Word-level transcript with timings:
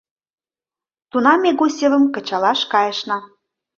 Тунам 1.11 1.39
ме 1.43 1.51
Гусевым 1.59 2.03
кычалаш 2.13 2.59
кайышна. 2.71 3.17